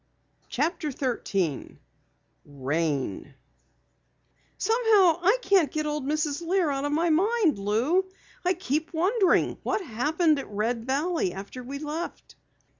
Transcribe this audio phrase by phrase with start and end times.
[0.49, 1.77] CHAPTER 13
[2.43, 3.35] RAIN
[4.57, 6.41] "Somehow I can't get Old Mrs.
[6.41, 8.09] Lear out of my mind, Lou.
[8.43, 12.33] I keep wondering what happened at Red Valley after we left."